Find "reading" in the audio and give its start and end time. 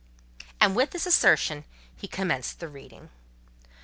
2.67-3.11